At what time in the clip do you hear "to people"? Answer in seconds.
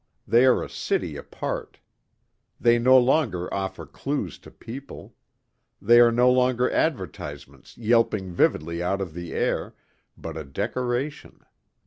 4.39-5.13